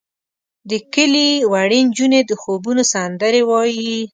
د 0.69 0.71
کلي 0.93 1.29
وړې 1.51 1.79
نجونې 1.87 2.21
د 2.29 2.31
خوبونو 2.41 2.83
سندرې 2.93 3.41
وایې. 3.49 3.99